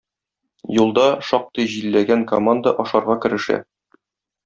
Юлда 0.75 1.03
шактый 1.27 1.69
җилләгән 1.75 2.25
"команда" 2.35 2.77
ашарга 2.87 3.23
керешә. 3.27 3.63